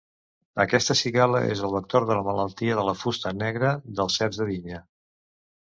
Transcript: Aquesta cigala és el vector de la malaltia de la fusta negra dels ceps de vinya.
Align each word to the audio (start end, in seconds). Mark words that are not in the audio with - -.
Aquesta 0.61 0.95
cigala 1.01 1.41
és 1.49 1.61
el 1.67 1.75
vector 1.75 2.07
de 2.11 2.17
la 2.21 2.25
malaltia 2.29 2.79
de 2.81 2.87
la 2.89 2.97
fusta 3.05 3.37
negra 3.43 3.75
dels 4.01 4.21
ceps 4.23 4.41
de 4.43 4.49
vinya. 4.53 4.85